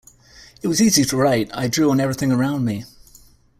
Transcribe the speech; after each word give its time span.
It 0.63 0.67
was 0.67 0.81
easy 0.81 1.05
to 1.05 1.15
write, 1.15 1.51
I 1.53 1.67
drew 1.67 1.91
on 1.91 1.99
everything 1.99 2.31
around 2.31 2.65
me. 2.65 2.85